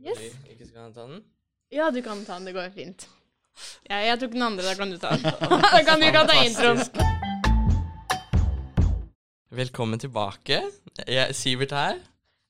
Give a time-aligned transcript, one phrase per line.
[0.00, 0.20] Yes.
[0.48, 1.18] Ikke skal ta den?
[1.68, 2.46] Ja, du kan ta den.
[2.48, 3.04] Det går fint.
[3.84, 5.26] Ja, jeg tok den andre, da kan du ta den.
[5.76, 6.80] Da kan du ikke ta introen.
[9.52, 10.62] Velkommen tilbake.
[11.04, 12.00] Jeg er Sivert her.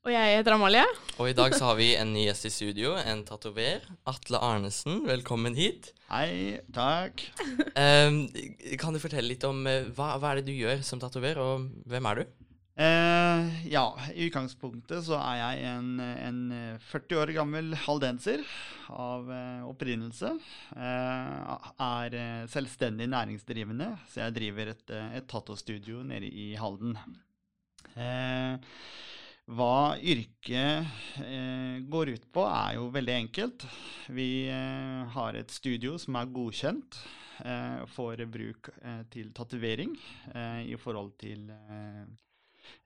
[0.07, 0.85] Og jeg heter Amalie.
[1.19, 3.83] Og i dag så har vi en ny gjest i studio, en tatover.
[4.09, 5.91] Atle Arnesen, velkommen hit.
[6.13, 7.27] Hei, takk.
[7.75, 8.23] Um,
[8.79, 11.67] kan du fortelle litt om uh, hva, hva er det du gjør som tatover, og
[11.91, 12.31] hvem er du?
[12.81, 16.39] Eh, ja, i utgangspunktet så er jeg en, en
[16.89, 18.41] 40 år gammel haldenser
[18.89, 20.31] av eh, opprinnelse.
[20.73, 26.97] Eh, er eh, selvstendig næringsdrivende, så jeg driver et, eh, et tattostudio nede i Halden.
[28.01, 28.57] Eh,
[29.51, 30.89] hva yrket
[31.91, 33.65] går ut på, er jo veldig enkelt.
[34.09, 37.01] Vi har et studio som er godkjent
[37.91, 38.71] for bruk
[39.11, 39.97] til tatovering
[40.71, 42.05] i forhold til eh,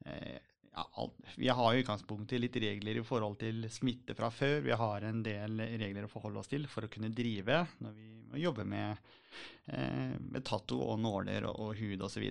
[0.05, 1.11] ja.
[1.37, 4.61] Vi har i utgangspunktet litt regler i forhold til smitte fra før.
[4.67, 8.43] Vi har en del regler å forholde oss til for å kunne drive når vi
[8.43, 8.97] jobber med,
[9.71, 12.27] eh, med tatto og nåler og, og hud osv.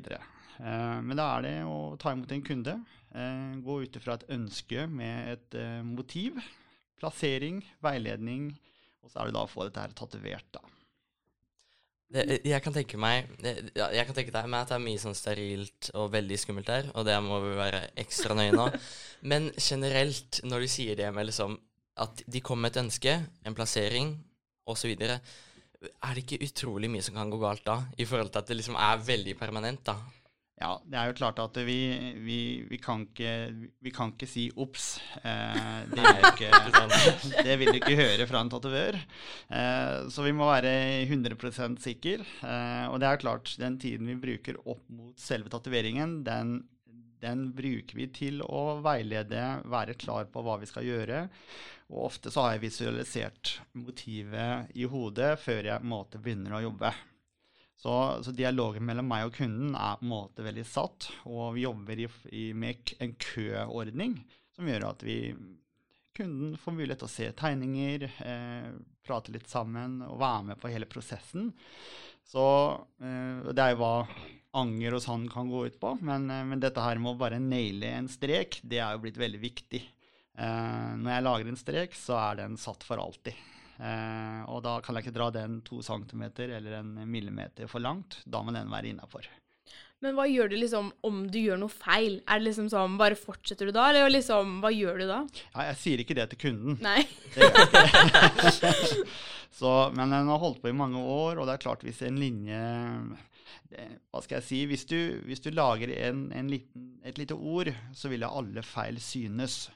[0.59, 2.75] Eh, men da er det å ta imot en kunde,
[3.15, 6.39] eh, gå ut ifra et ønske med et eh, motiv,
[6.99, 8.51] plassering, veiledning,
[9.03, 10.51] og så er det da å få dette her tatovert.
[10.55, 10.72] da.
[12.13, 16.11] Jeg kan tenke meg Jeg kan tenke meg at det er mye sånn sterilt og
[16.13, 18.67] veldig skummelt der, og det må vi være ekstra nøye nå.
[19.31, 21.57] Men generelt, når du sier det med liksom
[22.03, 24.15] at de kommer med et ønske, en plassering
[24.69, 27.81] osv., er det ikke utrolig mye som kan gå galt da?
[27.99, 29.97] I forhold til at det liksom er veldig permanent, da.
[30.63, 31.73] Ja, det er jo klart at vi,
[32.23, 32.37] vi,
[32.69, 33.31] vi, kan, ikke,
[33.83, 34.85] vi kan ikke si obs.
[35.19, 36.51] Eh, det, ikke-
[37.49, 38.95] det vil du ikke høre fra en tatovør.
[38.95, 40.71] Eh, så vi må være
[41.09, 42.23] 100% sikre.
[42.47, 46.55] Eh, og det er klart, den tiden vi bruker opp mot selve tatoveringen, den,
[47.23, 51.25] den bruker vi til å veilede, være klar på hva vi skal gjøre.
[51.91, 56.93] Og ofte så har jeg visualisert motivet i hodet før jeg måte begynner å jobbe.
[57.79, 57.93] Så,
[58.23, 61.99] så dialogen mellom meg og kunden er på en måte veldig satt, og vi jobber
[61.99, 64.15] i, i, med en køordning
[64.55, 65.17] som gjør at vi,
[66.15, 68.69] kunden får mulighet til å se tegninger, eh,
[69.03, 71.51] prate litt sammen og være med på hele prosessen.
[72.23, 72.45] Så
[73.03, 73.95] eh, det er jo hva
[74.61, 77.41] anger og sånn kan gå ut på, men, eh, men dette her med å bare
[77.41, 79.81] naile en strek, det er jo blitt veldig viktig.
[80.37, 83.37] Eh, når jeg lager en strek, så er den satt for alltid.
[83.81, 88.21] Eh, og da kan jeg ikke dra den to centimeter eller en millimeter for langt.
[88.25, 89.29] Da må den være innafor.
[90.03, 92.17] Men hva gjør du liksom om du gjør noe feil?
[92.27, 95.19] Er det liksom sånn, bare fortsetter du da, eller liksom, hva gjør du da?
[95.53, 96.75] Ja, jeg sier ikke det til kunden.
[96.83, 97.05] Nei.
[97.31, 99.05] Det gjør jeg ikke.
[99.53, 102.17] Så, men den har holdt på i mange år, og det er klart hvis en
[102.17, 102.57] linje
[104.09, 104.59] Hva skal jeg si?
[104.69, 104.97] Hvis du,
[105.27, 109.67] hvis du lager en, en liten, et lite ord, så vil alle feil synes.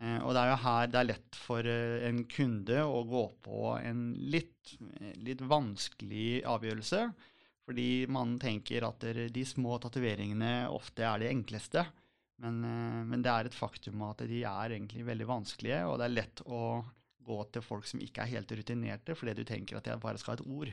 [0.00, 3.24] Eh, og det er jo her det er lett for eh, en kunde å gå
[3.44, 4.76] på en litt,
[5.20, 7.04] litt vanskelig avgjørelse.
[7.68, 11.84] Fordi man tenker at de små tatoveringene ofte er de enkleste.
[12.40, 16.08] Men, eh, men det er et faktum at de er egentlig veldig vanskelige, og det
[16.08, 16.62] er lett å
[17.30, 20.34] gå til folk som ikke er helt rutinerte, fordi du tenker at jeg bare skal
[20.34, 20.72] ha et ord.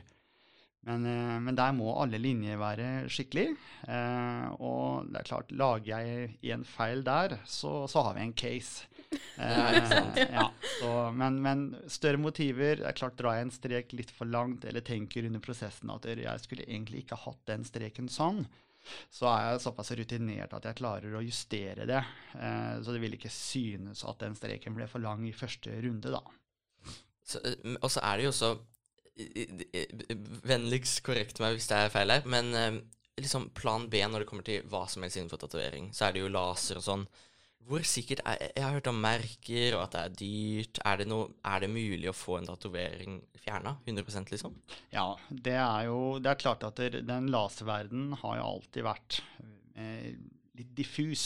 [0.87, 3.49] Men, eh, men der må alle linjer være skikkelig.
[3.91, 8.37] Eh, og det er klart, lager jeg en feil der, så, så har vi en
[8.37, 8.85] case.
[9.37, 9.69] Ja.
[9.71, 10.41] Eh, ja,
[10.81, 14.65] så, men, men større motiver det er klart Drar jeg en strek litt for langt,
[14.67, 18.41] eller tenker under prosessen at jeg skulle egentlig ikke hatt den streken sånn,
[19.13, 22.01] så er jeg såpass rutinert at jeg klarer å justere det.
[22.35, 26.11] Eh, så det vil ikke synes at den streken ble for lang i første runde,
[26.17, 26.23] da.
[27.27, 27.39] Så,
[27.79, 28.57] og så er det jo i-
[30.47, 32.81] Vennligst korrekt meg hvis det er feil her, men eh,
[33.21, 36.23] liksom plan B når det kommer til hva som helst innenfor tatovering, så er det
[36.23, 37.07] jo laser og sånn.
[37.67, 40.79] Hvor sikkert er Jeg har hørt om merker, og at det er dyrt.
[40.87, 43.75] Er det, noe, er det mulig å få en tatovering fjerna?
[43.83, 44.55] 100% liksom?
[44.93, 49.19] Ja, det er jo Det er klart at den laserverdenen har jo alltid vært
[49.75, 50.13] eh,
[50.57, 51.25] litt diffus.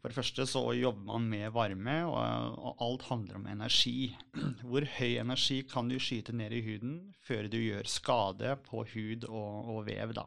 [0.00, 4.12] For det første så jobber man med varme, og, og alt handler om energi.
[4.68, 9.26] Hvor høy energi kan du skyte ned i huden før du gjør skade på hud
[9.30, 10.26] og, og vev, da.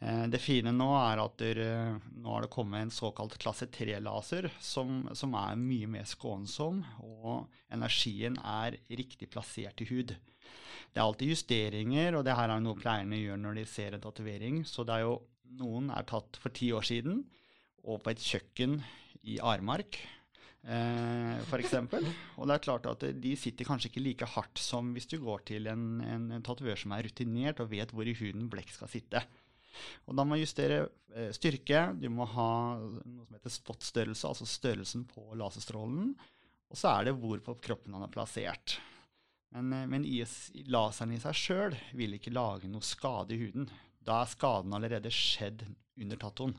[0.00, 3.68] Eh, Det fine nå er at der, eh, nå har det kommet en såkalt klasse
[3.72, 10.16] 3-laser, som, som er mye mer skånsom, og energien er riktig plassert i hud.
[10.16, 14.04] Det er alltid justeringer, og det her er noe pleierne gjør når de ser en
[14.04, 14.62] tatovering.
[14.64, 15.16] Så det er jo
[15.60, 17.24] noen er tatt for ti år siden,
[17.86, 18.80] og på et kjøkken
[19.26, 19.98] i Armark,
[20.66, 21.74] eh, f.eks.
[22.38, 25.46] Og det er klart at de sitter kanskje ikke like hardt som hvis du går
[25.52, 28.90] til en, en, en tatovør som er rutinert og vet hvor i huden blekk skal
[28.92, 29.22] sitte.
[30.06, 32.50] Og da må man justere eh, styrke, du må ha
[32.80, 36.14] noe som heter spot-størrelse, altså størrelsen på laserstrålen.
[36.72, 38.78] Og så er det hvor på kroppen han er plassert.
[39.54, 40.36] Men, eh, men IS,
[40.70, 43.68] laseren i seg sjøl vil ikke lage noe skade i huden.
[44.06, 45.66] Da er skaden allerede skjedd
[45.98, 46.56] under tattoen.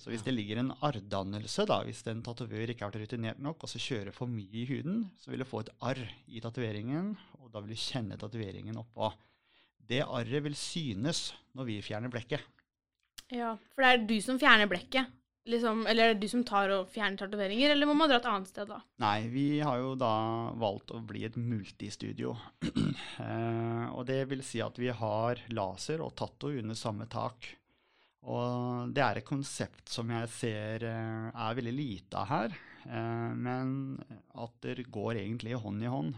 [0.00, 3.64] Så hvis det ligger en arrdannelse, da, hvis en tatovør ikke har vært rutinert nok,
[3.64, 7.14] og så kjører for mye i huden, så vil du få et arr i tatoveringen,
[7.40, 9.12] og da vil du kjenne tatoveringen oppå.
[9.84, 12.44] Det arret vil synes når vi fjerner blekket.
[13.32, 15.12] Ja, for det er du som fjerner blekket.
[15.44, 18.28] Liksom, eller er det du som tar og fjerner tatoveringer, eller må man dra et
[18.30, 18.78] annet sted da?
[19.04, 20.14] Nei, vi har jo da
[20.56, 22.32] valgt å bli et multistudio.
[23.26, 27.50] eh, og det vil si at vi har laser og tatto under samme tak.
[28.24, 32.54] Og det er et konsept som jeg ser eh, er veldig lite av her,
[32.88, 33.98] eh, men
[34.40, 36.14] at det går egentlig hånd i hånd.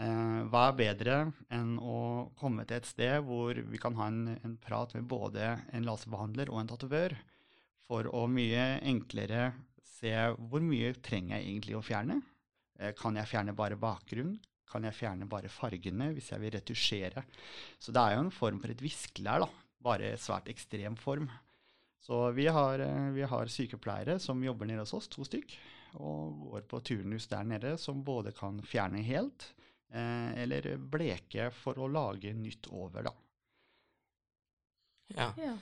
[0.00, 1.20] Eh, hva er bedre
[1.54, 5.54] enn å komme til et sted hvor vi kan ha en, en prat med både
[5.70, 7.14] en laserbehandler og en tatovør,
[7.86, 9.52] for å mye enklere
[9.86, 10.14] se
[10.50, 12.20] hvor mye trenger jeg egentlig å fjerne.
[12.96, 14.38] Kan jeg fjerne bare bakgrunn?
[14.70, 17.26] Kan jeg fjerne bare fargene hvis jeg vil retusjere?
[17.82, 21.28] Så det er jo en form for et viskelær, da bare svært ekstrem form.
[22.00, 25.56] Så vi har, eh, vi har, sykepleiere som jobber nede hos oss, to stykk,
[26.00, 29.50] og går på turnus der nede, som både kan fjerne helt
[29.92, 33.14] eh, eller bleke for å lage nytt over, da.
[35.16, 35.32] Ja.
[35.36, 35.56] ja.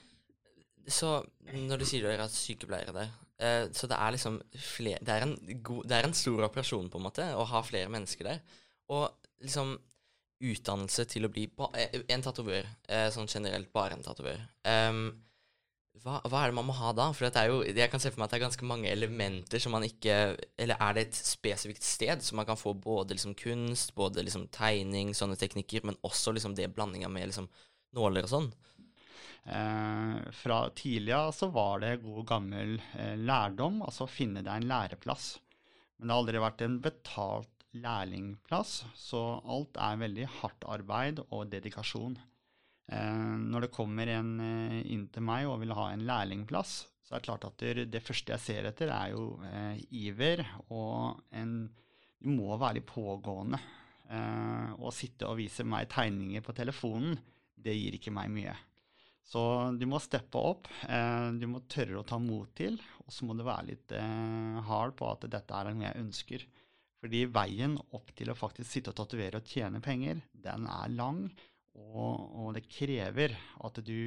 [0.89, 1.09] Så
[1.53, 3.11] når du sier du har sykepleiere der,
[3.41, 5.35] eh, så det er liksom flere det er,
[5.65, 8.41] god, det er, en stor operasjon, på en måte, å ha flere mennesker der.
[8.95, 9.09] Og
[9.43, 9.75] liksom
[10.39, 14.39] utdannelse til å bli eh, en tatovør, eh, sånn generelt bare en tatovør.
[14.63, 15.09] Um,
[15.99, 17.09] hva, hva, er det man må ha da?
[17.15, 19.59] For det er jo, jeg kan se for meg at det er ganske mange elementer
[19.59, 20.13] som man ikke
[20.55, 24.47] Eller er det et spesifikt sted som man kan få både liksom kunst, både liksom
[24.55, 27.49] tegning, sånne teknikker, men også liksom det blandinga med liksom
[27.97, 28.49] nåler og sånn?
[29.49, 35.33] Eh, fra tidligere så var det god gammel eh, lærdom, altså finne deg en læreplass.
[35.97, 41.49] Men det har aldri vært en betalt lærlingplass, så alt er veldig hardt arbeid og
[41.51, 42.17] dedikasjon.
[42.89, 47.15] Eh, når det kommer en eh, inn til meg og vil ha en lærlingplass, så
[47.15, 51.21] er det klart at det, det første jeg ser etter, er jo eh, iver og
[51.33, 51.61] en
[52.19, 53.57] Du må være pågående.
[54.11, 57.15] Eh, å sitte og vise meg tegninger på telefonen,
[57.55, 58.55] det gir ikke meg mye.
[59.29, 59.41] Så
[59.77, 60.67] du må steppe opp.
[60.89, 64.57] Eh, du må tørre å ta mot til, og så må du være litt eh,
[64.65, 66.45] hard på at dette er noe jeg ønsker.
[66.99, 71.23] Fordi veien opp til å faktisk sitte og tatovere og tjene penger, den er lang,
[71.79, 73.99] og, og, det krever at du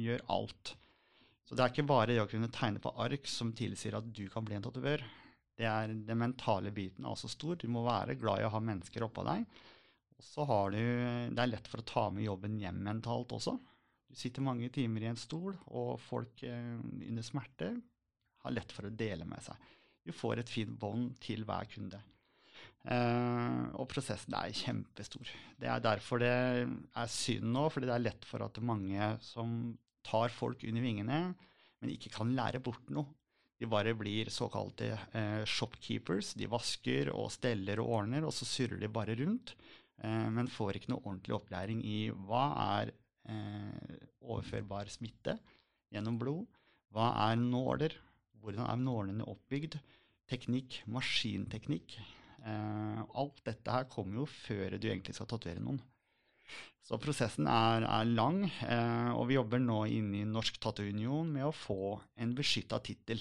[0.00, 0.74] gjør alt.
[1.44, 4.24] Så det er ikke bare det å kunne tegne på ark som tilsier at du
[4.32, 5.04] kan bli en tatovør.
[5.58, 7.56] Det er Den mentale biten er også stor.
[7.58, 9.44] Du må være glad i å ha mennesker oppå deg.
[10.18, 13.58] Og så har du Det er lett for å ta med jobben hjem mentalt også.
[14.08, 17.74] Du sitter mange timer i en stol, og folk eh, under smerte
[18.44, 19.66] har lett for å dele med seg.
[20.00, 22.00] Du får et fint bånd til hver kunde.
[22.88, 25.28] Uh, og prosessen er kjempestor.
[25.60, 29.74] Det er derfor det er synd nå, fordi det er lett for at mange som
[30.06, 31.18] tar folk under vingene,
[31.82, 33.12] men ikke kan lære bort noe.
[33.58, 36.32] De bare blir såkalte uh, shopkeepers.
[36.38, 39.52] De vasker og steller og ordner, og så surrer de bare rundt.
[40.00, 42.46] Uh, men får ikke noe ordentlig opplæring i hva
[42.80, 42.96] er
[44.24, 45.34] overførbar smitte
[45.92, 46.46] gjennom blod,
[46.96, 47.92] hva er nåler,
[48.40, 49.76] hvordan er nålene oppbygd,
[50.32, 51.98] teknikk, maskinteknikk.
[52.46, 55.80] Eh, alt dette her kommer jo før du egentlig skal tatovere noen.
[56.88, 61.44] Så prosessen er, er lang, eh, og vi jobber nå inne i Norsk Tattoounion med
[61.44, 63.20] å få en beskytta tittel.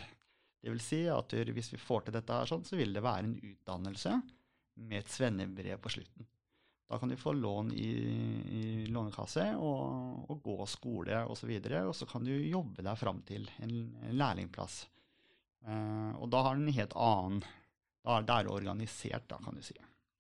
[0.64, 3.38] vil Si at hvis vi får til dette, her sånn, så vil det være en
[3.38, 4.16] utdannelse
[4.88, 6.28] med et svennebrev på slutten.
[6.88, 7.90] Da kan du få lån i,
[8.48, 11.32] i lånekasse og, og, gå skole osv.
[11.34, 13.74] Og, så videre, og så kan du jobbe deg fram til en,
[14.08, 14.86] en lærlingplass.
[15.68, 17.42] Eh, og da har den en helt annen
[18.08, 19.76] da, da er det organisert, da, kan du si.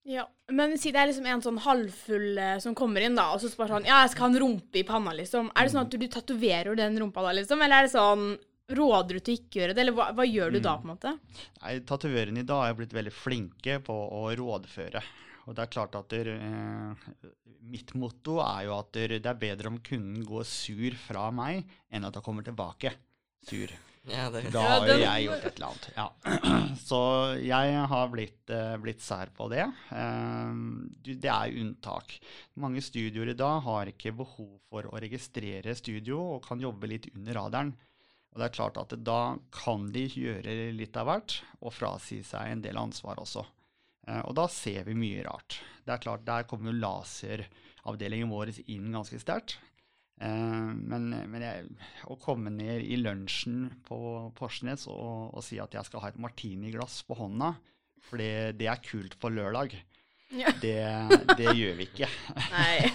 [0.08, 0.24] Ja,
[0.56, 3.50] Men si det er liksom en sånn halvfull eh, som kommer inn, da, og så
[3.51, 5.50] spør sånn Ja, jeg skal ha en rumpe i panna, liksom.
[5.51, 7.63] Er det sånn at du, du tatoverer den rumpa da, liksom?
[7.63, 8.29] Eller er det sånn
[8.77, 10.63] Råder du til ikke å gjøre det, eller hva, hva gjør du mm.
[10.65, 11.12] da, på en måte?
[11.62, 15.03] Nei, Tatovørene i dag er blitt veldig flinke på å rådføre.
[15.48, 17.06] Og det er klart at der, eh,
[17.67, 21.67] Mitt motto er jo at der, det er bedre om kunden går sur fra meg,
[21.91, 22.91] enn at han kommer tilbake
[23.48, 23.72] sur.
[24.08, 24.44] Ja, det...
[24.54, 25.88] Da har jo jeg gjort et eller annet.
[25.98, 26.06] Ja.
[26.90, 27.00] Så
[27.44, 29.66] jeg har blitt, uh, blitt sær på det.
[29.92, 32.16] Uh, det er unntak.
[32.62, 37.10] Mange studioer i dag har ikke behov for å registrere studio og kan jobbe litt
[37.16, 37.76] under radaren.
[38.32, 39.22] Og det er klart at da
[39.54, 43.44] kan de gjøre litt av hvert og frasi seg en del ansvar også.
[44.08, 45.60] Uh, og da ser vi mye rart.
[45.84, 49.60] Det er klart, Der kommer jo laseravdelingen vår inn ganske sterkt.
[50.17, 51.67] Eh, men, men jeg,
[52.09, 53.97] å komme ned i lunsjen på
[54.38, 57.51] Porsnes og, og, si at jeg skal ha et martiniglass på hånda
[58.07, 59.75] For det, det er kult på lørdag.
[60.33, 60.51] Ja.
[60.62, 60.74] Det,
[61.38, 62.09] det gjør vi ikke.
[62.55, 62.89] Nei.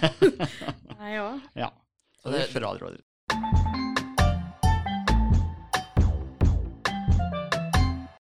[0.99, 1.29] Nei, ja.
[1.65, 1.71] Ja.
[2.19, 2.99] Så Og det det- fraråder.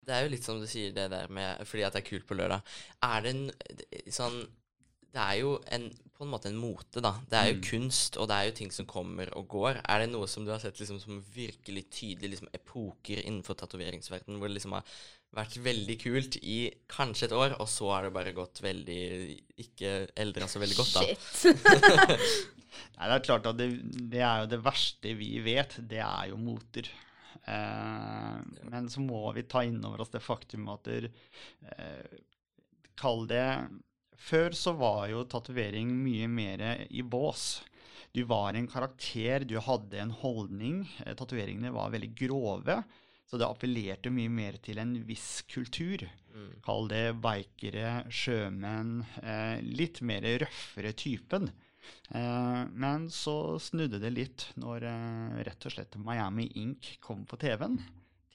[0.07, 2.27] Det er jo litt som du sier det der med fordi at det er kult
[2.29, 2.63] på lørdag.
[3.03, 4.37] Er det en sånn
[5.17, 7.15] Det er jo en, på en måte en mote, da.
[7.31, 7.65] Det er jo Mm.
[7.71, 9.81] kunst, og det er jo ting som kommer og går.
[9.89, 14.37] Er det noe som du har sett liksom som virkelig tydelig liksom epoker innenfor tatoveringsverdenen,
[14.41, 14.85] hvor det liksom har
[15.37, 16.59] vært veldig kult i
[16.89, 19.01] kanskje et år, og så har det bare gått veldig
[19.65, 21.03] Ikke eldra så veldig godt, da.
[21.05, 21.57] Shit.
[22.97, 23.67] Nei, det er klart at det,
[24.13, 26.89] det er jo det verste vi vet, det er jo moter.
[27.47, 28.39] Eh,
[28.73, 32.17] men så må vi ta inn over oss det faktum at eh,
[32.97, 33.45] Kall det
[34.17, 37.63] Før så var jo tatovering mye mer i bås.
[38.17, 40.87] Du var en karakter, du hadde en holdning.
[41.05, 42.79] Eh, Tatoveringene var veldig grove,
[43.29, 46.07] så det appellerte mye mer til en viss kultur.
[46.33, 46.49] Mm.
[46.65, 51.51] Kall det bikere, sjømenn, eh, litt mer røffere typen.
[52.09, 57.39] Eh, men så snudde det litt når eh, rett og slett Miami Ink kom på
[57.45, 57.79] TV-en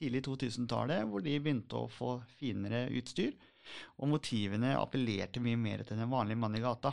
[0.02, 3.34] tidlig 2000-tallet, hvor de begynte å få finere utstyr.
[4.00, 6.92] Og motivene appellerte mye mer til den vanlige mann i gata.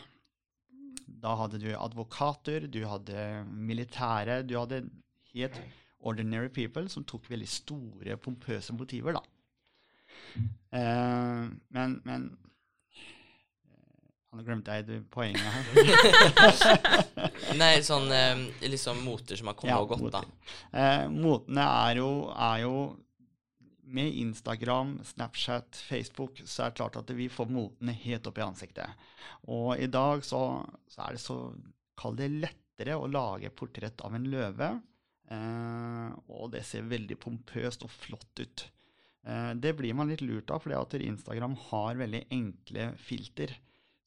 [1.19, 4.83] Da hadde du advokater, du hadde militære, du hadde
[5.33, 5.57] helt
[5.99, 9.25] ordinary people som tok veldig store, pompøse motiver, da.
[10.73, 12.29] Uh, men, men
[14.29, 15.69] Nå glemte jeg poenget her.
[17.61, 20.51] Nei, sånn eh, liksom moter som har kommet Ja, og gått, da.
[20.69, 22.73] Eh, motene er jo, er jo
[23.89, 28.45] Med Instagram, Snapchat, Facebook, så er det klart at vi får motene helt opp i
[28.45, 29.05] ansiktet.
[29.49, 30.43] Og i dag så,
[30.89, 31.41] så er det så
[31.99, 34.69] Kall det lettere å lage portrett av en løve.
[35.29, 38.63] Eh, og det ser veldig pompøst og flott ut.
[39.27, 43.51] Eh, det blir man litt lurt av, fordi at Instagram har veldig enkle filter.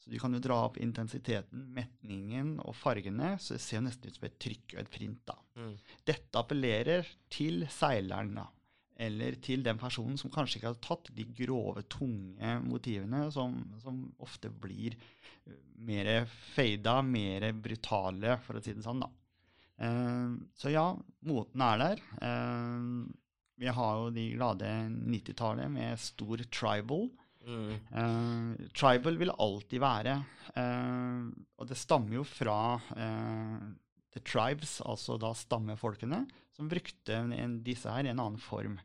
[0.03, 4.17] Så du kan jo dra opp intensiteten, metningen og fargene, så det ser nesten ut
[4.19, 5.21] som et trykk og et print.
[5.29, 5.37] da.
[5.61, 5.77] Mm.
[6.11, 8.49] Dette appellerer til seileren, da.
[9.01, 14.05] Eller til den personen som kanskje ikke har tatt de grove, tunge motivene som, som
[14.23, 16.13] ofte blir eh, mer
[16.53, 19.11] fada, mer brutale, for å si det sånn, da.
[19.83, 20.87] Eh, så ja,
[21.29, 22.05] moten er der.
[22.23, 22.87] Eh,
[23.63, 27.09] vi har jo de glade 90-tallet med stor tribal.
[27.43, 27.73] Mm.
[27.73, 30.19] Eh, tribal vil alltid være,
[31.59, 32.59] og det stammer jo fra
[34.13, 36.21] the tribes, altså da stammefolkene,
[36.57, 38.79] som brukte en, disse her i en annen form,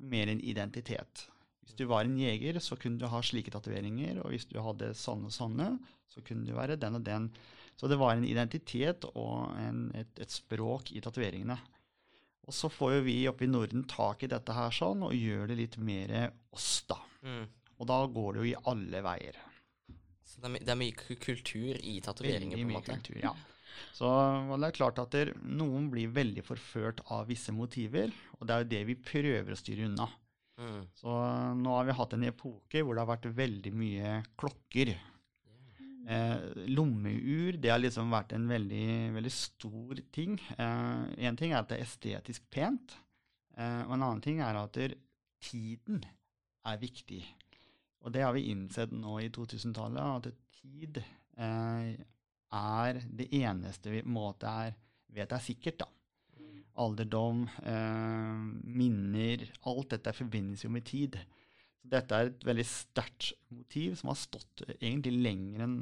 [0.00, 1.26] mer en identitet.
[1.60, 4.94] Hvis du var en jeger, så kunne du ha slike tatoveringer, og hvis du hadde
[4.98, 5.68] sånne og sånne,
[6.10, 7.28] så kunne du være den og den.
[7.78, 11.56] Så det var en identitet og en, et, et språk i tatoveringene.
[12.48, 15.52] Og så får jo vi oppe i Norden tak i dette her sånn, og gjør
[15.52, 16.98] det litt mer oss, da.
[17.22, 17.44] Mm.
[17.80, 19.38] Og da går det jo i alle veier.
[20.26, 22.96] Så det er, det er mye kultur i tatoveringer, på en måte.
[22.96, 23.36] kultur, ja.
[23.96, 28.46] Så og det er klart at der, noen blir veldig forført av visse motiver, og
[28.46, 30.08] det er jo det vi prøver å styre unna.
[30.60, 30.82] Mm.
[30.98, 31.14] Så
[31.56, 34.92] nå har vi hatt en epoke hvor det har vært veldig mye klokker.
[36.10, 36.36] Eh,
[36.72, 40.38] lommeur det har liksom vært en veldig, veldig stor ting.
[40.58, 42.96] Én ting er at det er estetisk pent,
[43.56, 44.96] eh, og en annen ting er at der,
[45.40, 46.02] tiden
[46.68, 47.22] er viktig.
[48.04, 51.94] Og det har vi innsett nå i 2000-tallet, at tid eh,
[52.56, 54.76] er det eneste vi på en måte er,
[55.14, 55.84] vet er sikkert.
[55.84, 55.88] da.
[56.80, 61.18] Alderdom, eh, minner Alt dette forbindes jo med tid.
[61.80, 65.80] Så dette er et veldig sterkt motiv som har stått eh, egentlig lenger enn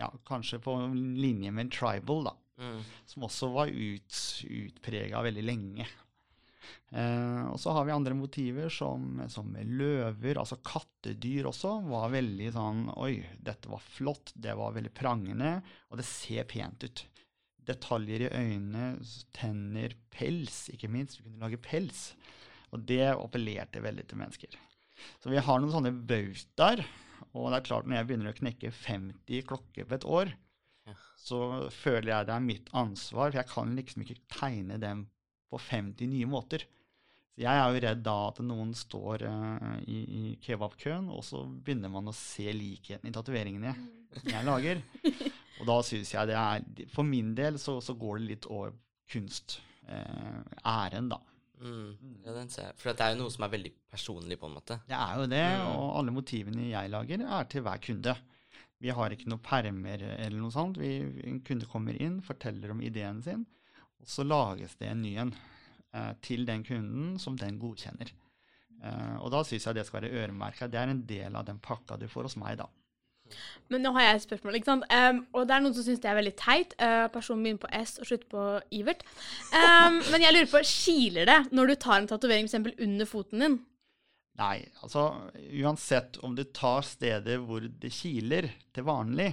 [0.00, 2.32] ja, Kanskje på linje med en tribal, da.
[2.62, 2.80] Mm.
[3.06, 4.16] Som også var ut,
[4.48, 5.86] utprega veldig lenge.
[6.92, 12.50] Eh, og så har vi andre motiver som, som løver, altså kattedyr også, var veldig
[12.54, 15.56] sånn Oi, dette var flott, det var veldig prangende,
[15.90, 17.04] og det ser pent ut.
[17.62, 18.96] Detaljer i øynene,
[19.36, 21.20] tenner, pels, ikke minst.
[21.20, 22.10] Vi kunne lage pels.
[22.74, 24.56] Og det appellerte veldig til mennesker.
[25.22, 26.82] Så vi har noen sånne bautaer.
[27.32, 30.32] Og det er klart, når jeg begynner å knekke 50 klokker på et år,
[31.22, 31.38] så
[31.70, 35.04] føler jeg det er mitt ansvar, for jeg kan liksom ikke tegne dem
[35.52, 36.64] på 50 nye måter.
[37.32, 41.44] Så jeg er jo redd da at noen står uh, i, i kebabkøen, og så
[41.48, 43.72] begynner man å se likheten i tatoveringene
[44.18, 44.82] som jeg lager.
[45.62, 48.72] Og da syns jeg det er For min del så, så går det litt over
[49.12, 51.18] kunstæren, da.
[51.62, 51.94] Mm.
[52.24, 52.76] Ja, den ser jeg.
[52.80, 54.80] For det er jo noe som er veldig personlig, på en måte.
[54.88, 55.66] Det er jo det, Mm.
[55.76, 58.16] og alle motivene jeg lager, er til hver kunde.
[58.82, 60.76] Vi har ikke noen permer eller noe sånt.
[60.82, 60.90] Vi,
[61.30, 63.46] en kunde kommer inn, forteller om ideen sin,
[64.02, 65.32] og så lages det en ny en
[65.94, 68.10] eh, til den kunden som den godkjenner.
[68.82, 70.70] Eh, og da syns jeg det skal være øremerka.
[70.70, 72.68] Det er en del av den pakka du får hos meg, da.
[73.72, 74.86] Men nå har jeg et spørsmål, ikke sant.
[74.92, 76.74] Um, og det er noen som syns det er veldig teit.
[76.76, 79.04] Uh, personen begynner på S og slutter på Ivert.
[79.54, 82.74] Um, men jeg lurer på, kiler det når du tar en tatovering f.eks.
[82.74, 83.56] under foten din?
[84.42, 85.06] Nei, altså
[85.62, 89.30] uansett om du tar steder hvor det kiler til vanlig,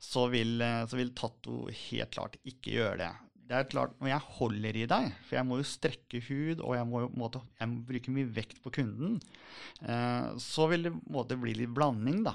[0.00, 3.10] så vil, så vil tatto helt klart ikke gjøre det
[3.48, 6.74] det er klart, Når jeg holder i deg, for jeg må jo strekke hud og
[6.76, 9.16] jeg må, måte, jeg må bruke mye vekt på kunden,
[9.80, 12.22] eh, så vil det måte, bli litt blanding.
[12.26, 12.34] da.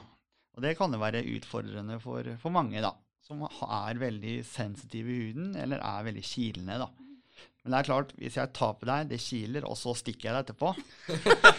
[0.58, 5.22] Og det kan jo være utfordrende for, for, mange da, som er veldig sensitive i
[5.28, 6.82] huden eller er veldig kilende.
[6.82, 6.90] da.
[7.64, 10.36] Men det er klart, hvis jeg tar på deg, det kiler, og så stikker jeg
[10.36, 10.74] deg etterpå,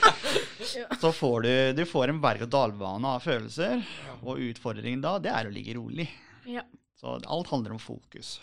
[1.02, 3.86] så får du, du får en berg-og-dal-bane av følelser.
[4.20, 6.10] Og utfordringen da, det er å ligge rolig.
[6.50, 6.66] Ja.
[7.00, 8.36] Så alt handler om fokus.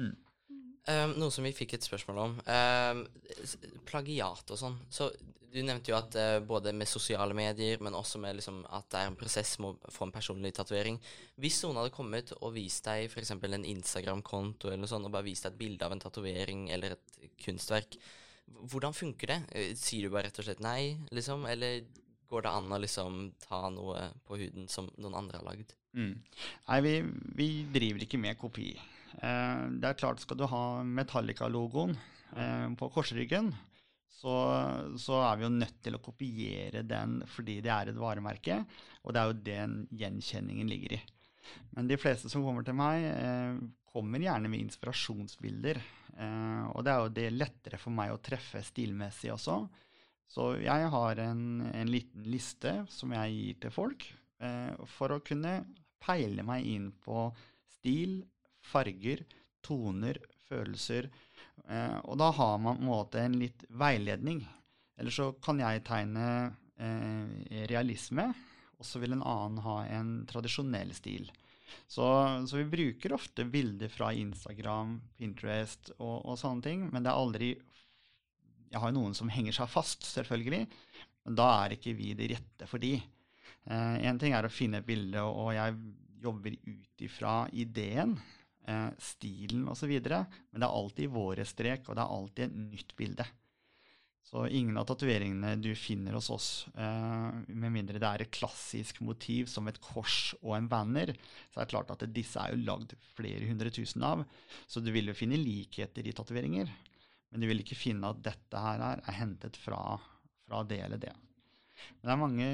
[0.00, 0.14] Mm.
[0.84, 2.34] Um, noe som vi fikk et spørsmål om.
[2.44, 3.04] Um,
[3.88, 4.76] plagiat og sånn.
[4.92, 5.12] Så
[5.54, 9.00] Du nevnte jo at uh, både med sosiale medier, men også med liksom, at det
[9.00, 10.98] er en prosess med å få en personlig tatovering.
[11.38, 13.30] Hvis noen hadde kommet og vist deg f.eks.
[13.38, 16.96] en Instagram-konto eller noe sånt, og bare vist deg et bilde av en tatovering eller
[16.96, 17.94] et kunstverk,
[18.74, 19.38] hvordan funker det?
[19.54, 21.46] Eh, sier du bare rett og slett nei, liksom?
[21.46, 21.84] Eller
[22.28, 25.72] går det an å liksom ta noe på huden som noen andre har lagd?
[25.94, 26.16] Mm.
[26.66, 26.94] Nei, vi,
[27.38, 27.48] vi
[27.78, 28.72] driver ikke med kopi.
[29.22, 31.94] Eh, det er klart, skal du ha Metallica-logoen
[32.36, 33.52] eh, på korsryggen,
[34.14, 34.34] så,
[35.00, 38.62] så, er vi jo nødt til å kopiere den fordi det er et varemerke,
[39.04, 41.00] og det er jo den gjenkjenningen ligger i.
[41.76, 43.58] Men de fleste som kommer til meg, eh,
[43.94, 45.78] kommer gjerne med inspirasjonsbilder.
[46.14, 49.56] og det er jo det lettere for meg å treffe stilmessig også.
[50.30, 54.06] Så jeg har en, en liten liste som jeg gir til folk
[54.94, 55.56] for å kunne
[56.02, 57.28] peile meg inn på
[57.76, 58.22] stil,
[58.64, 59.24] farger,
[59.64, 60.18] toner,
[60.48, 61.08] følelser.
[61.68, 64.42] Eh, og da har man på en måte en litt veiledning.
[64.98, 66.26] Eller så kan jeg tegne
[66.78, 68.28] eh, realisme,
[68.78, 71.30] og så vil en annen ha en tradisjonell stil.
[71.90, 72.06] Så,
[72.46, 77.18] så, vi bruker ofte bilder fra Instagram, Pinterest og, og, sånne ting, men det er
[77.18, 77.48] aldri
[78.70, 80.64] Jeg har jo noen som henger seg fast, selvfølgelig,
[81.24, 82.96] men da er ikke vi de rette for de.
[83.64, 85.76] Én eh, ting er å finne et bilde, og jeg
[86.24, 88.16] jobber ut ifra ideen
[88.66, 89.94] eh, stilen osv.
[89.94, 93.26] Men det er alltid våre strek, og det er alltid et nytt bilde.
[94.24, 99.02] Så ingen av tatoveringene du finner hos oss, eh, med mindre det er et klassisk
[99.04, 101.12] motiv som et kors og en banner,
[101.52, 104.24] så er det klart at disse er jo lagd flere hundre tusen av.
[104.66, 106.72] Så du vil jo finne likheter i tatoveringer.
[107.30, 109.98] Men du vil ikke finne at dette her er, hentet fra,
[110.46, 111.12] fra, det eller det.
[111.98, 112.50] Men det er mange,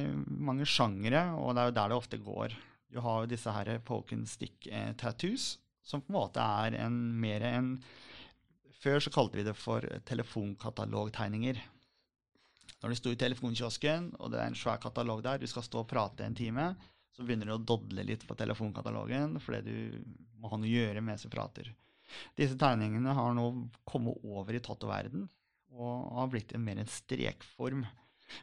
[0.51, 2.55] mange sjangere, og det er jo der det ofte går.
[2.91, 5.53] Du har jo disse her poke and stick eh, tattoos,
[5.91, 7.75] som på en måte er en, mer en
[8.81, 11.59] Før så kalte vi det for telefonkatalogtegninger.
[12.81, 15.83] Når du sto i telefonkiosken, og det er en svær katalog der, du skal stå
[15.83, 16.71] og prate en time,
[17.13, 21.03] så begynner du å dodle litt på telefonkatalogen fordi du må ha noe å gjøre
[21.05, 21.69] mens du prater.
[22.39, 23.47] Disse tegningene har nå
[23.85, 25.29] kommet over i tattoverden
[25.77, 27.85] og har blitt en mer en strekform.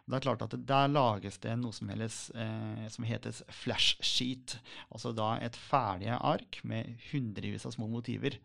[0.05, 4.57] Det er klart at Der lages det noe som, helst, eh, som heter flash sheet.
[4.91, 8.37] Altså da et ferdig ark med hundrevis av små motiver.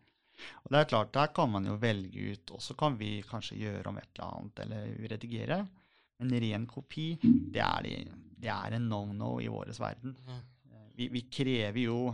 [0.65, 3.61] Og det er klart, Der kan man jo velge ut, og så kan vi kanskje
[3.61, 5.61] gjøre om et eller annet eller redigere.
[6.23, 7.89] En ren kopi, det er,
[8.39, 10.17] det er en no-no i vår verden.
[10.95, 12.13] Vi, vi, krever jo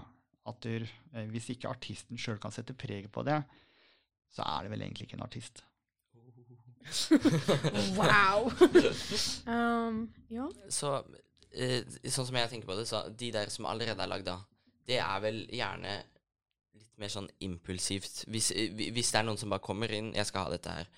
[0.48, 3.42] at der, eh, hvis ikke artisten sjøl kan sette preg på det,
[4.32, 5.64] så er det vel egentlig ikke en artist.
[7.98, 8.48] wow.
[9.54, 10.46] um, ja.
[10.72, 10.92] Så
[11.52, 14.38] eh, sånn som jeg tenker på det, så de der som allerede er lagd, da,
[14.88, 15.94] det er vel gjerne
[16.78, 18.24] litt mer sånn impulsivt.
[18.30, 20.92] Hvis, eh, hvis, det er noen som bare kommer inn 'Jeg skal ha dette her'.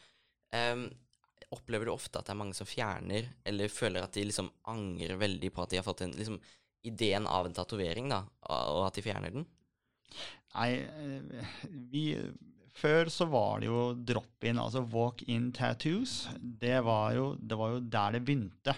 [0.51, 0.89] Um,
[1.55, 5.19] opplever du ofte at det er mange som fjerner, eller føler at de liksom angrer
[5.19, 6.39] veldig på at de har fått en, liksom,
[6.87, 9.47] ideen av en tatovering, da, og at de fjerner den?
[10.55, 11.51] Nei, eh,
[11.91, 12.05] vi
[12.77, 16.29] før så var det jo drop-in, altså walk-in tattoos.
[16.39, 18.75] Det var, jo, det var, jo, der det begynte.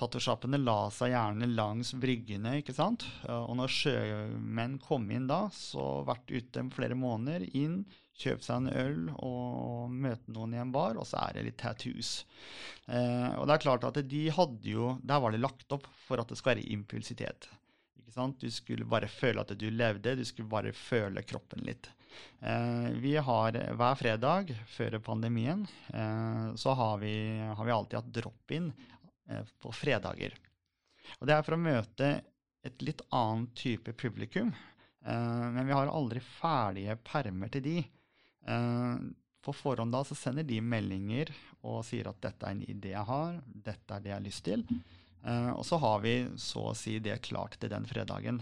[0.00, 3.06] Tattosjappene la seg gjerne langs bryggene, ikke sant.
[3.30, 7.82] Og når sjømenn kom inn da, så vært ute flere måneder, inn,
[8.14, 11.58] kjøpe seg en øl og møte noen i en bar, og så er det litt
[11.62, 12.12] tattoos.
[12.86, 16.20] Eh, og det er klart at de hadde jo Der var det lagt opp for
[16.20, 17.48] at det skal være impulsitet.
[17.98, 18.38] Ikke sant?
[18.38, 21.90] Du skulle bare føle at du levde, du skulle bare føle kroppen litt.
[22.44, 25.62] Eh, vi har hver fredag før pandemien
[25.94, 28.66] eh, så har vi, har vi alltid hatt drop-in
[29.30, 30.36] eh, på fredager.
[31.20, 32.10] Og det er for å møte
[32.64, 34.52] et litt annet type publikum.
[35.04, 37.82] men vi har aldri ferdige permer til de.
[39.44, 41.28] på forhånd da så sender de meldinger
[41.60, 44.44] og sier at dette er en idé jeg har, dette er det jeg har lyst
[44.44, 44.64] til.
[45.58, 48.40] Og så har vi så å si det klart til den fredagen.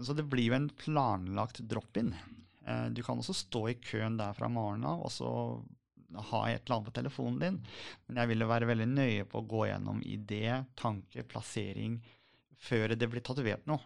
[0.00, 2.14] Så det blir jo en planlagt drop-in.
[2.66, 5.30] Eh, du kan også stå i køen der fra morgenen av og så
[6.12, 7.58] ha et eller annet på telefonen din.
[8.06, 10.44] Men jeg ville være veldig nøye på å gå gjennom idé,
[10.76, 11.96] tanke, plassering
[12.62, 13.80] før det blir tatovert noe.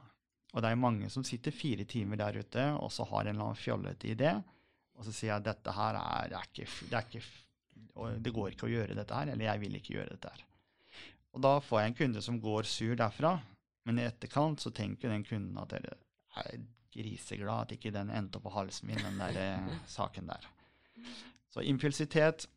[0.54, 3.50] Og det er mange som sitter fire timer der ute og så har en eller
[3.50, 4.32] annen fjollete idé.
[4.96, 7.24] Og så sier jeg at dette her er, det er ikke, det er ikke
[8.24, 10.44] det går ikke å gjøre dette her, eller jeg vil ikke gjøre dette her.
[11.36, 13.34] Og da får jeg en kunde som går sur derfra,
[13.88, 15.82] men i etterkant så tenker den kunden at det
[16.40, 16.64] er
[16.96, 20.46] griseglad at ikke den endte på halsen min, den der eh, saken der.
[21.52, 22.48] Så impulsitet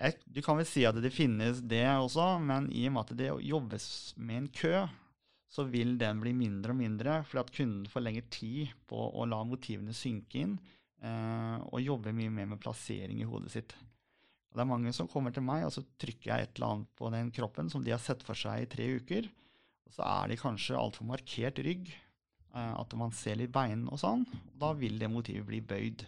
[0.00, 3.16] jeg, Du kan vel si at det finnes det også, men i og med at
[3.18, 4.74] det jobbes med en kø,
[5.50, 9.26] så vil den bli mindre og mindre, fordi at kunden får lengre tid på å
[9.28, 10.58] la motivene synke inn,
[11.02, 13.74] eh, og jobbe mye mer med plassering i hodet sitt.
[14.50, 16.94] Og det er mange som kommer til meg, og så trykker jeg et eller annet
[16.98, 19.28] på den kroppen som de har sett for seg i tre uker.
[19.86, 21.90] Og så er de kanskje altfor markert rygg,
[22.52, 24.24] at man ser litt bein og sånn.
[24.26, 26.04] og Da vil det motivet bli bøyd.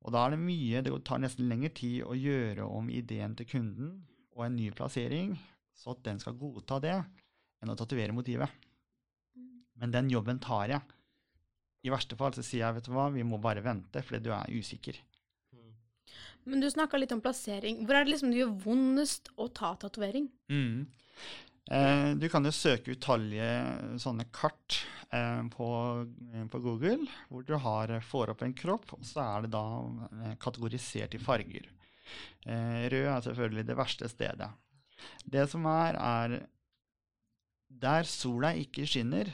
[0.00, 3.48] Og da er det mye, det tar nesten lengre tid å gjøre om ideen til
[3.50, 3.90] kunden
[4.36, 5.34] og en ny plassering,
[5.76, 6.96] så at den skal godta det,
[7.60, 8.48] enn å tatovere motivet.
[9.80, 10.96] Men den jobben tar jeg.
[11.84, 14.32] I verste fall så sier jeg vet du hva, vi må bare vente fordi du
[14.36, 14.98] er usikker.
[16.48, 17.82] Men du snakka litt om plassering.
[17.84, 20.30] Hvor er det liksom det gjør vondest å ta tatovering?
[20.52, 20.86] Mm.
[21.70, 23.50] Eh, du kan jo søke utallige
[24.02, 24.80] sånne kart
[25.14, 25.68] eh, på,
[26.32, 29.66] eh, på, Google, hvor du har, får opp en kropp, og så er det da
[30.42, 31.68] kategorisert i farger.
[32.46, 34.50] Eh, rød er selvfølgelig det verste stedet.
[35.24, 36.40] Det som er, er
[37.70, 39.30] der sola ikke skinner,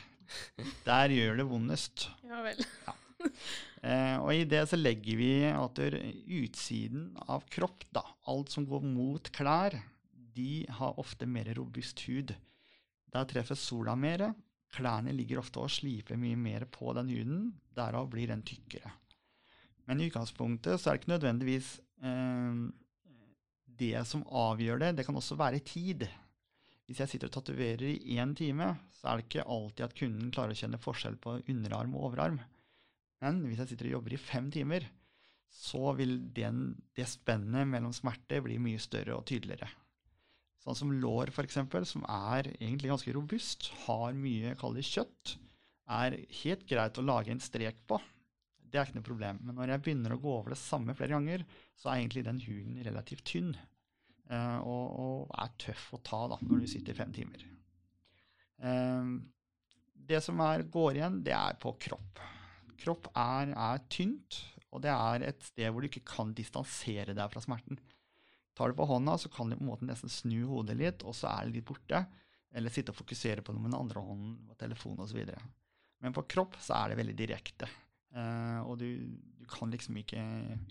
[0.84, 2.08] der gjør det vondest.
[2.30, 2.60] Ja vel.
[2.86, 2.96] Ja.
[3.86, 8.82] Eh, og i det så legger vi at utsiden av kropp, da, alt som går
[8.84, 9.78] mot klær,
[10.36, 12.34] de har ofte mer robust hud.
[13.12, 14.28] Der treffer sola mer.
[14.76, 17.44] Klærne ligger ofte og sliper mye mer på den huden.
[17.76, 18.92] Derav blir den tykkere.
[19.86, 21.70] Men i utgangspunktet så er det ikke nødvendigvis
[22.02, 22.64] eh,
[23.80, 24.96] det som avgjør det.
[24.98, 26.06] Det kan også være tid.
[26.86, 30.30] Hvis jeg sitter og tatoverer i én time, så er det ikke alltid at kunden
[30.34, 32.38] klarer å kjenne forskjell på underarm og overarm.
[33.22, 34.86] Men hvis jeg sitter og jobber i fem timer,
[35.56, 39.70] så vil den, det spennet mellom smerte bli mye større og tydeligere.
[40.66, 45.36] Sånn som lår, f.eks., som er egentlig ganske robust, har mye kjøtt,
[45.94, 48.00] er helt greit å lage en strek på.
[48.66, 49.38] Det er ikke noe problem.
[49.46, 51.44] Men når jeg begynner å gå over det samme flere ganger,
[51.78, 53.54] så er egentlig den huden relativt tynn.
[54.26, 57.46] Uh, og, og, er tøff å ta da, når du sitter fem timer.
[58.58, 59.22] Uh,
[60.10, 62.24] det som er, går igjen, det er på kropp.
[62.82, 64.42] Kropp er, er, tynt,
[64.74, 67.78] og det er et sted hvor du ikke kan distansere deg fra smerten.
[68.56, 71.14] Tar du på hånda, så kan du på en måte nesten snu hodet litt, og
[71.16, 72.06] så er det litt borte.
[72.56, 75.18] Eller sitte og fokusere på det med den andre hånden, på telefon osv.
[76.00, 77.68] Men på kropp så er det veldig direkte.
[78.16, 78.88] Uh, og du,
[79.36, 80.22] du, kan liksom ikke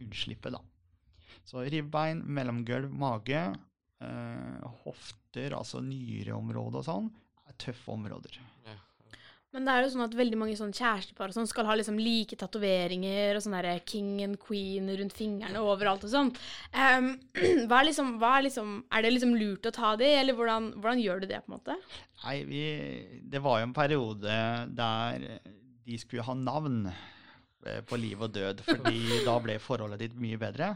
[0.02, 0.64] unnslippe, da.
[1.46, 3.44] Så ribbein, mellomgulv, mage,
[4.02, 7.12] uh, hofter, altså nyreområde og sånn,
[7.46, 8.40] er tøffe områder.
[8.66, 8.80] Ja.
[9.56, 12.36] Men det er jo sånn at veldig mange sånn kjærestepar sånn skal ha liksom like
[12.40, 16.32] tatoveringer og sånn derre king and queen rundt fingrene overalt og sånn.
[16.76, 17.08] Um,
[17.70, 20.74] hva er liksom, hva er liksom Er det liksom lurt å ta det, eller hvordan,
[20.76, 21.80] hvordan gjør du det, på en måte?
[22.26, 22.64] Nei, vi
[23.32, 24.40] Det var jo en periode
[24.76, 25.30] der
[25.86, 30.40] de skulle ha navn eh, på liv og død, fordi da ble forholdet ditt mye
[30.42, 30.74] bedre.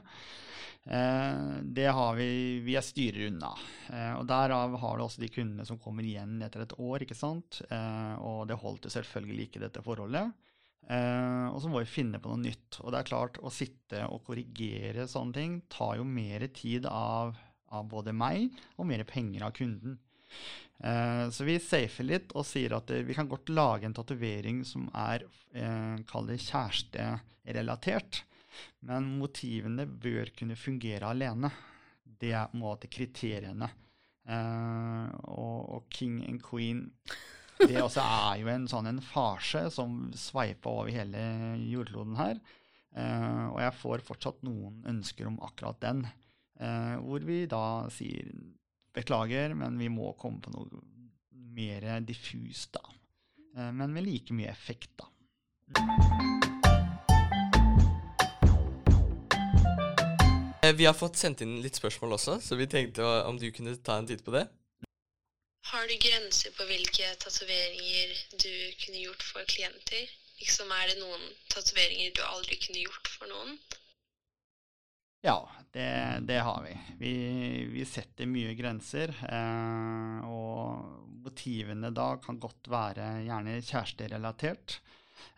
[0.85, 3.57] Eh, det har vi via styrer unna.
[3.93, 6.99] Eh, og Derav har du også de kundene som kommer igjen etter et år.
[7.03, 7.61] ikke sant?
[7.69, 10.27] Eh, og det holdt jo selvfølgelig ikke dette forholdet.
[10.89, 12.79] og så må vi finne på noe nytt.
[12.81, 17.35] Og det er klart, å sitte og korrigere sånne ting tar jo mer tid av,
[17.69, 19.99] av både meg og mer penger av kunden.
[20.79, 25.23] så vi safer litt og sier at vi kan godt lage en tatovering som er
[25.53, 28.23] kjæresterelatert.
[28.87, 31.51] Men motivene bør kunne fungere alene.
[32.03, 33.69] Det er på en måte kriteriene.
[34.29, 36.83] Uh, og, og, king and queen
[37.57, 41.23] det også er jo en sånn en farse som sveiper over hele
[41.65, 42.37] jordkloden her.
[42.93, 46.03] Uh, og jeg får fortsatt noen ønsker om akkurat den,
[46.61, 48.29] uh, hvor vi da sier
[48.95, 50.83] beklager, men vi må komme på noe
[51.59, 52.93] mer diffust, da.
[53.75, 56.48] men med like mye effekt, da.
[60.75, 63.97] Vi har fått sendt inn litt spørsmål også, så vi tenkte om du kunne ta
[63.99, 64.45] en titt på det.
[65.69, 70.07] Har du grenser på hvilke tatoveringer du kunne gjort for klienter?
[70.39, 73.57] Liksom Er det noen tatoveringer du aldri kunne gjort for noen?
[75.21, 75.43] Ja,
[75.75, 75.89] det,
[76.29, 76.75] det har vi.
[76.97, 77.13] vi.
[77.73, 79.11] Vi setter mye grenser.
[79.27, 84.79] Eh, og motivene da kan godt være gjerne kjæresterelatert.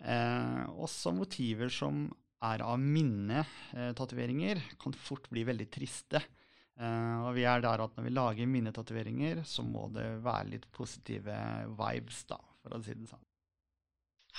[0.06, 2.06] Eh, også motiver som
[2.42, 6.22] er av minnetatoveringer, kan fort bli veldig triste.
[6.82, 10.66] Uh, og vi er der at når vi lager minnetatoveringer, så må det være litt
[10.74, 11.36] positive
[11.78, 13.28] vibes, da, for å si det sånn.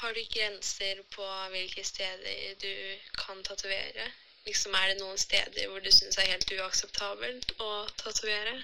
[0.01, 2.75] Har du grenser på hvilke steder du
[3.15, 4.09] kan tatovere?
[4.47, 8.57] Liksom, er det noen steder hvor du syns er helt uakseptabelt å tatovere?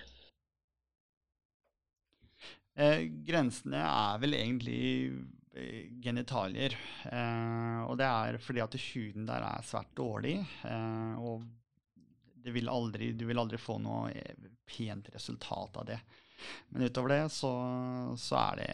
[2.78, 5.14] Eh, grensene er vel egentlig eh,
[6.02, 6.74] genitalier.
[7.10, 10.36] Eh, og det er fordi at huden der er svært dårlig.
[10.68, 11.46] Eh, og
[12.48, 15.98] vil aldri, du vil aldri få noe eh, pent resultat av det.
[16.70, 17.52] Men utover det så,
[18.20, 18.70] så er det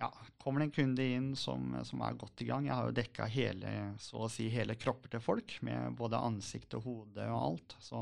[0.00, 0.08] ja,
[0.40, 3.26] kommer det en kunde inn som, som, er godt i gang Jeg har jo dekka
[3.30, 7.76] hele, så si hele kropper til folk, med både ansikt og hode og alt.
[7.84, 8.00] Så,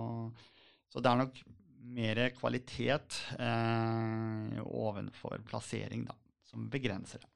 [0.89, 1.41] så det er nok
[1.89, 6.15] mer kvalitet eh, ovenfor plassering da,
[6.47, 7.33] som begrenser det.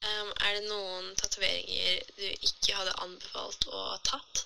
[0.00, 4.44] Um, er det noen tatoveringer du ikke hadde anbefalt å ha tatt?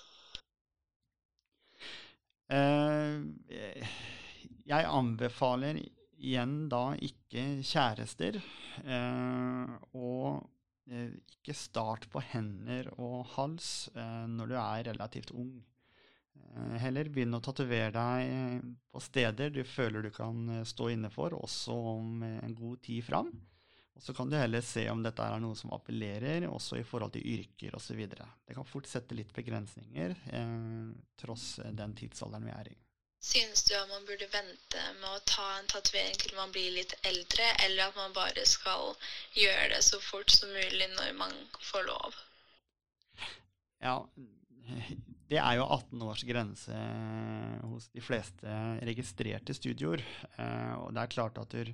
[2.55, 3.87] Eh,
[4.65, 8.37] jeg anbefaler igjen da ikke kjærester.
[8.85, 10.45] Eh, og
[10.89, 15.55] eh, ikke start på hender og hals eh, når du er relativt ung.
[16.35, 21.35] Eh, heller begynn å tatovere deg på steder du føler du kan stå inne for,
[21.35, 23.33] også om en god tid fram.
[23.95, 27.13] Og så kan du heller se om dette er noe som appellerer, også i forhold
[27.15, 28.01] til yrker osv.
[28.11, 30.89] Det kan fort sette litt begrensninger, eh,
[31.21, 32.75] tross den tidsalderen vi er i.
[33.25, 36.93] Synes du at man burde vente med å ta en tatovering til man blir litt
[37.09, 38.91] eldre, eller at man bare skal
[39.33, 41.33] gjøre det så fort som mulig når man
[41.71, 42.19] får lov?
[43.81, 43.97] Ja,
[45.31, 46.81] det er jo 18 års grense
[47.65, 50.03] hos de fleste registrerte studioer.
[50.37, 51.71] Eh, og det er klart at du,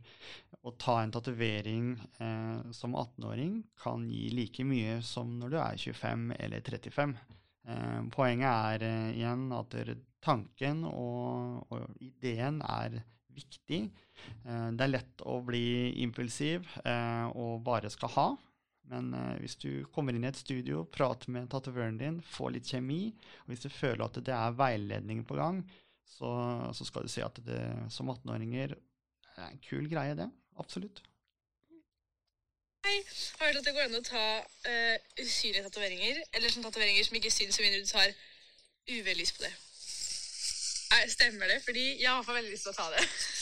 [0.64, 5.84] å ta en tatovering eh, som 18-åring kan gi like mye som når du er
[5.84, 7.18] 25 eller 35.
[7.68, 8.88] Eh, poenget er
[9.18, 9.76] igjen at
[10.24, 13.02] tanken og, og, ideen er
[13.36, 13.82] viktig.
[14.46, 18.30] Eh, det er lett å bli impulsiv eh, og bare skal ha.
[18.92, 22.72] Men eh, hvis du kommer inn i et studio, prater med tatovøren din, får litt
[22.74, 23.04] kjemi,
[23.44, 25.64] og hvis du føler at det er veiledning på gang,
[26.12, 26.32] så,
[26.76, 30.28] så skal du si at det som 18-åringer er en kul greie, det.
[30.60, 31.02] Absolutt.
[32.86, 32.98] Hei.
[33.40, 37.18] Har hørt at det går an å ta uh, usynlige tatoveringer, eller sånne tatoveringer som
[37.20, 38.16] ikke syns, med mindre du tar
[38.90, 39.52] UV-lys på det.
[40.92, 41.62] Nei, stemmer det?
[41.64, 43.06] Fordi jeg har for veldig lyst til å ta det.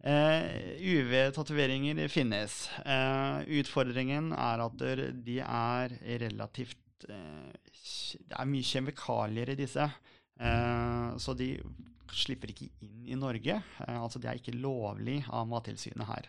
[0.00, 2.70] Uh, UV-tatoveringer finnes.
[2.86, 4.84] Uh, utfordringen er at
[5.26, 9.84] de er relativt uh, Det er mye kjemikalier i disse.
[11.20, 11.50] så de
[12.16, 13.58] slipper ikke inn i Norge.
[13.86, 16.28] altså De er ikke lovlig av Mattilsynet her.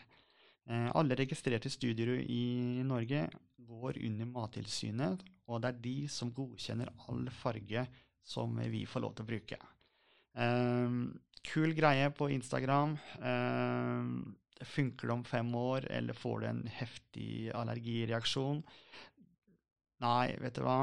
[0.94, 7.30] alle registrerte studier i Norge går under Mattilsynet, og det er de som godkjenner all
[7.32, 7.86] farge
[8.24, 9.60] som vi får lov til å bruke.
[10.34, 12.98] Um, kul greie på Instagram.
[13.20, 18.62] Um, funker det om fem år, eller får du en heftig allergireaksjon?
[20.02, 20.80] Nei, vet du hva.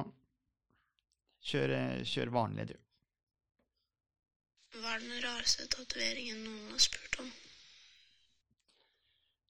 [1.48, 1.74] Kjør,
[2.06, 2.76] kjør vanlig, du.
[4.78, 7.30] Hva er den rareste tatoveringen noen har spurt om?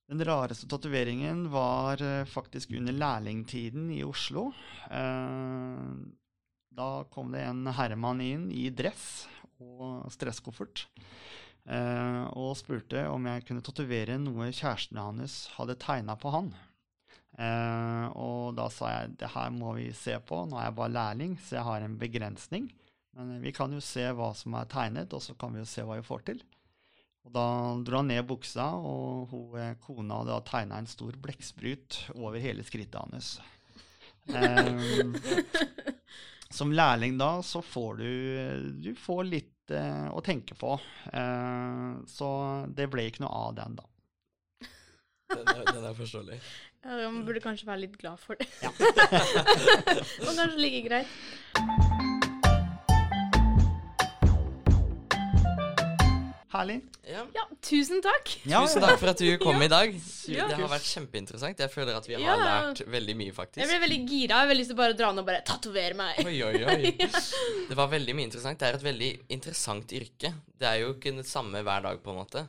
[0.09, 4.47] Den rareste tatoveringen var uh, faktisk under lærlingtiden i Oslo.
[4.89, 5.99] Uh,
[6.73, 9.27] da kom det en herremann inn i dress
[9.59, 10.87] og stresskoffert
[11.67, 16.53] eh, og spurte om jeg kunne tatovere noe kjæresten hans hadde tegna på han.
[17.39, 20.95] Eh, og da sa jeg det her må vi se på, nå er jeg bare
[20.95, 22.71] lærling, så jeg har en begrensning.
[23.19, 25.85] Men vi kan jo se hva som er tegnet, og så kan vi jo se
[25.87, 26.43] hva vi får til.
[27.27, 27.47] Og da
[27.85, 32.67] dro han ned buksa, og hun, eh, kona hadde tegna en stor blekksprut over hele
[32.67, 33.39] skrittet hans.
[34.29, 35.95] Eh,
[36.51, 38.11] som lærling da, så får du,
[38.85, 40.79] du får litt eh, å tenke på.
[41.13, 42.31] Eh, så
[42.73, 43.87] det ble ikke noe av den, da.
[45.29, 46.41] Den er, den er forståelig.
[46.89, 48.49] Ja, man burde kanskje være litt glad for det.
[48.63, 48.73] Ja.
[50.25, 51.88] Og kanskje like greit.
[56.49, 56.79] Herlig.
[57.05, 57.27] Ja.
[57.35, 58.31] Ja, tusen takk.
[58.49, 59.67] Ja, Tusen takk for at du kom Ja.
[59.67, 59.93] i dag.
[59.93, 61.59] Det har vært kjempeinteressant.
[61.61, 62.37] Jeg føler at vi har Ja.
[62.39, 63.61] lært veldig mye, faktisk.
[63.61, 64.29] Jeg ble veldig gira.
[64.29, 66.19] Jeg har veldig lyst til å bare dra ned og bare tatovere meg.
[66.25, 66.93] Oi, oi, oi.
[67.69, 68.59] Det var veldig mye interessant.
[68.59, 70.33] Det er et veldig interessant yrke.
[70.59, 72.49] Det er jo ikke det samme hver dag, på en måte.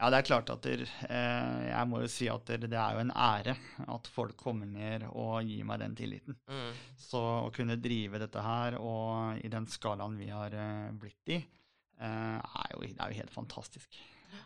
[0.00, 2.94] Ja, det er klart at der, eh, Jeg må jo si at der, det er
[2.96, 3.56] jo en ære
[3.88, 6.34] at folk kommer ned og gir meg den tilliten.
[6.48, 6.72] Mm.
[6.98, 11.44] Så å kunne drive dette her, og i den skalaen vi har eh, blitt i,
[12.06, 13.98] er, jo, det er jo helt fantastisk.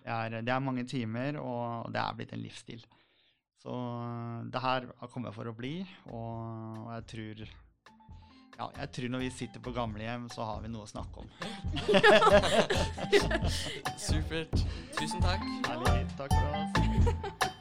[0.03, 2.83] Det er, det er mange timer, og det er blitt en livsstil.
[3.63, 5.79] Så eh, det her har kommet for å bli,
[6.11, 7.47] og, og jeg tror
[8.57, 11.29] ja, jeg tror når vi sitter på gamlehjem, så har vi noe å snakke om.
[14.07, 14.57] Supert.
[14.97, 15.45] Tusen takk.
[15.69, 16.09] Herlig.
[16.17, 17.53] Takk for oss.